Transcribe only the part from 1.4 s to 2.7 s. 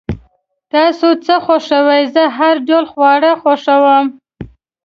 خوښوئ؟ زه هر